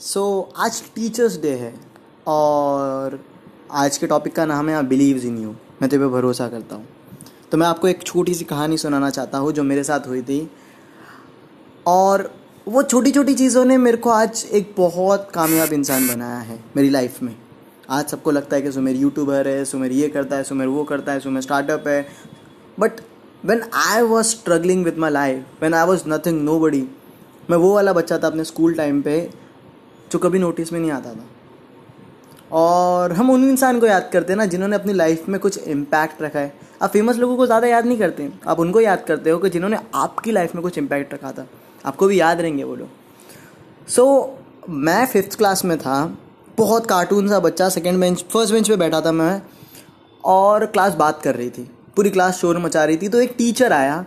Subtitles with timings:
[0.00, 1.72] सो so, आज teachers day है
[2.26, 3.18] और
[3.70, 6.76] आज के टॉपिक का नाम है आई बिलीव इन यू मैं तेरे पे भरोसा करता
[6.76, 6.86] हूँ।
[7.52, 10.50] तो मैं आपको एक छोटी सी कहानी सुनाना चाहता हूँ जो मेरे साथ हुई थी।
[11.86, 12.30] और
[12.68, 16.90] वो छोटी छोटी चीज़ों ने मेरे को आज एक बहुत कामयाब इंसान बनाया है मेरी
[16.90, 17.34] लाइफ में।
[17.90, 21.12] आज सबको लगता है कि सुमेर यूट्यूबर है सुमेर ये करता है सुमेर वो करता
[21.12, 22.00] है सुमेर स्टार्टअप है।
[22.80, 23.00] But
[23.44, 26.86] when I was struggling with my life when I was nothing nobody
[27.50, 29.47] मैं वो वाला बच्चा था अपने स्कूल टाइम पे
[30.12, 31.24] जो कभी नोटिस में नहीं आता था।
[32.52, 36.22] और हम उन इंसान को याद करते हैं ना जिन्होंने अपनी लाइफ में कुछ इम्पैक्ट
[36.22, 39.38] रखा है। आप फ़ेमस लोगों को ज़्यादा याद नहीं करते। आप उनको याद करते हो
[39.38, 41.46] कि जिन्होंने आपकी लाइफ में कुछ इम्पैक्ट रखा था।
[41.86, 42.88] आपको भी याद रहेंगे वो लोग।
[43.88, 46.16] सो so, मैं फिफ्थ क्लास में था।
[46.58, 49.42] बहुत कार्टून सा बच्चा सेकेंड बेंच फ़र्स्ट बेंच पे बैठा था मैं।
[50.24, 53.72] और क्लास बात कर रही थी। पूरी क्लास शोर मचा रही थी। तो एक टीचर
[53.72, 54.04] आया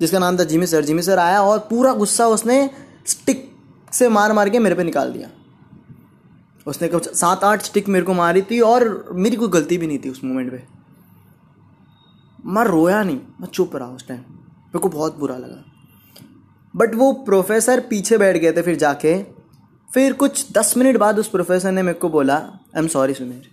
[0.00, 2.68] जिसका नाम था जिमी सर जिमी सर आया और पूरा गुस्सा उसने
[3.06, 3.50] स्टिक
[3.92, 5.28] से मार मार के मेरे पे निकाल दिया।
[6.68, 9.98] उसने कुछ सात आठ स्टिक मेरे को मारी थी और मेरी कोई गलती भी नहीं
[9.98, 10.62] थी उस मोमेंट पे।
[12.46, 15.64] मैं रोया नहीं, मैं चुप रहा उस टाइम मेरे को बहुत बुरा लगा।
[16.74, 19.22] बट वो प्रोफेसर पीछे बैठ गए थे फिर जाके।
[19.90, 23.48] फिर कुछ दस मिनट बाद उस प्रोफेसर ने मेरे को बोला आई एम सॉरी सुमेर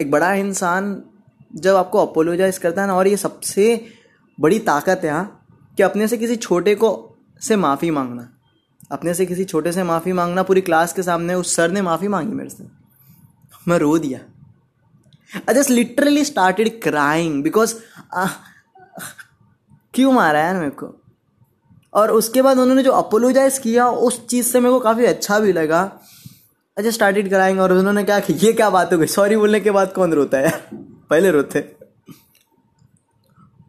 [0.00, 1.02] एक बड़ा इंसान
[1.56, 3.86] जब आपको अपोलोजाइज करता है ना, और ये सबसे
[4.38, 8.28] बड़ी ताकत है हाँ कि अपने से किसी छोटे को से माफ़ी मांगना।
[8.92, 12.08] अपने से किसी छोटे से माफ़ी मांगना पूरी क्लास के सामने उस सर ने माफ़ी
[12.08, 12.66] मांगी मेरे से।
[13.68, 14.20] मैं रो दिया।
[15.36, 17.74] I just literally started crying because
[19.94, 21.00] क्यों मारा है मेरे को?
[21.94, 25.52] और उसके बाद उन्होंने जो अपोलोजाइज किया, उस चीज़ से मेरे को काफ़ी अच्छा भी
[25.52, 25.82] लगा।
[26.76, 29.06] अच्छा स्टार्टेड कराएँगे और उन्होंने क्या ये क्या बात हो गई?
[29.06, 30.64] सॉरी बोलने के बाद कौन रोता है?
[31.10, 31.76] पहले रोते।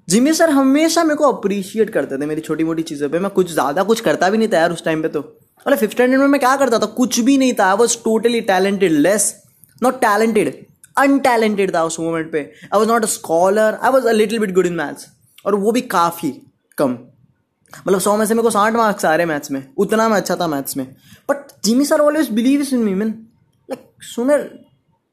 [0.07, 3.51] जिमी सर हमेशा मेरे को अप्रिशिएट करते थे मेरी छोटी मोटी चीज़ों पे। मैं कुछ
[3.51, 5.21] ज़्यादा कुछ करता भी नहीं था यार उस टाइम पे तो।
[5.65, 6.85] अरे फिफ्थ स्टैंडर्ड में मैं क्या करता था?
[6.85, 9.33] कुछ भी नहीं था। I was totally talented less
[9.81, 10.65] not talented
[10.97, 14.53] untalented था उस मोमेंट पे। I was not a scholar I was a little bit
[14.55, 15.07] good in maths
[15.45, 16.31] और वो भी काफ़ी
[16.77, 16.97] कम।
[17.87, 20.35] मतलब सौ में से मेरे को साठ मार्क्स आ रहे मैथ्स में। उतना मैं अच्छा
[20.35, 20.85] था मैथ्स में।
[21.29, 23.09] But Jimmy sir always believe in me mean
[23.69, 24.49] like सुनर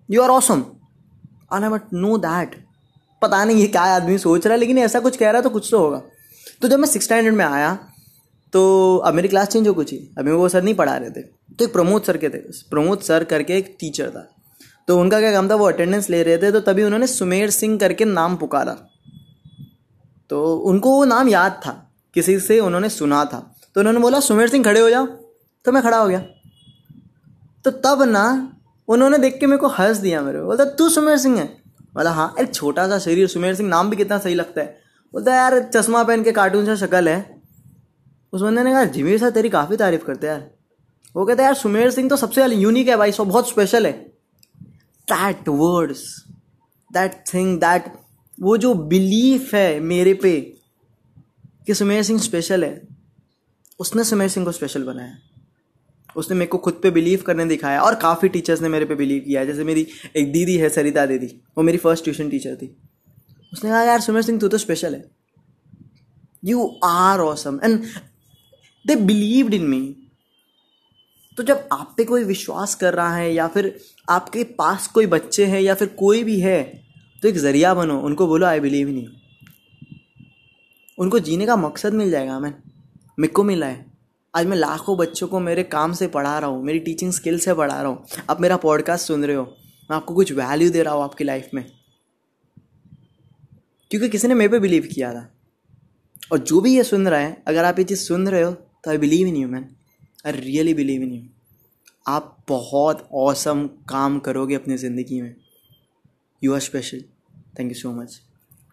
[0.08, 0.64] you are awesome
[1.52, 2.54] I know that
[3.22, 5.50] पता नहीं ये क्या आदमी सोच रहा है, लेकिन ऐसा कुछ कह रहा है तो
[5.50, 6.02] कुछ तो होगा।
[6.62, 7.78] तो जब मैं सिक्स स्टैंडर्ड में आया
[8.52, 11.22] तो अब मेरी क्लास चेंज हो कुछ ही। अभी वो सर नहीं पढ़ा रहे थे।
[11.22, 12.38] तो एक प्रमोद सर के थे।
[12.70, 14.26] प्रमोद सर करके एक टीचर था।
[14.88, 15.54] तो उनका क्या काम था?
[15.54, 18.72] वो अटेंडेंस ले रहे थे। तो तभी उन्होंने सुमेर सिंह करके नाम पुकारा।
[20.30, 21.72] तो उनको वो नाम याद था।
[22.14, 25.06] किसी से उन्होंने सुना था। तो उन्होंने बोला, सुमेर सिंह खड़े हो जाओ।
[25.64, 26.20] तो मैं खड़ा हो गया।
[27.64, 28.52] तो तब ना,
[28.88, 31.61] उन्होंने देख के मेरे को हंस दिया मेरे को। बोलता, तू सुमेर सिंह है?
[31.94, 34.80] बोला हाँ एक छोटा सा शरीर सुमेर सिंह, नाम भी कितना सही लगता है।
[35.14, 37.42] बोलता है, यार, चश्मा पहन के कार्टून सा शक्ल है।
[38.32, 40.50] उस बंदे ने कहा, जिमीर सर, तेरी काफ़ी तारीफ़ करते यार।
[41.16, 43.92] वो कहते यार, सुमेर सिंह तो सबसे यूनिक है भाई, सो बहुत स्पेशल है।
[45.08, 46.24] That words
[46.92, 47.92] that thing that
[48.40, 50.40] वो जो बिलीफ है मेरे पे
[51.66, 52.88] कि सुमेर सिंह स्पेशल है,
[53.80, 55.14] उसने सुमेर सिंह को स्पेशल बनाया।
[56.16, 59.22] उसने मेरे को खुद पे बिलीव करने दिखाया और काफ़ी टीचर्स ने मेरे पे बिलीव
[59.22, 59.86] किया जैसे मेरी
[60.16, 61.26] एक दीदी है, सरिता दीदी,
[61.58, 62.76] वो मेरी फ़र्स्ट ट्यूशन टीचर थी।
[63.52, 65.04] उसने कहा, यार सुमेर सिंह, तू तो स्पेशल है।
[66.44, 67.78] You are awesome and
[68.84, 69.96] they believed in me
[71.38, 73.74] तो जब आप पे कोई विश्वास कर रहा है या फिर
[74.10, 76.62] आपके पास कोई बच्चे हैं या फिर कोई भी है
[77.22, 79.10] तो एक ज़रिया बनो। उनको बोलो आई बिलीव इन यू
[80.98, 82.54] उनको जीने का मकसद मिल जाएगा मैन
[83.18, 83.91] मेरे को मिला है।
[84.34, 87.54] आज मैं लाखों बच्चों को मेरे काम से पढ़ा रहा हूँ, मेरी टीचिंग स्किल से
[87.54, 89.42] पढ़ा रहा हूँ। आप मेरा पॉडकास्ट सुन रहे हो।
[89.90, 91.64] मैं आपको कुछ वैल्यू दे रहा हूँ आपकी लाइफ में।
[93.90, 95.28] क्योंकि किसी ने मेरे पे बिलीव किया था।
[96.32, 98.90] और जो भी ये सुन रहा है, अगर आप ये चीज़ सुन रहे हो तो
[98.90, 99.68] I believe in you man
[100.26, 101.22] I really believe in you
[102.06, 105.34] आप बहुत औसम काम करोगे अपनी ज़िंदगी में।
[106.42, 107.04] You are special
[107.58, 108.20] thank you so much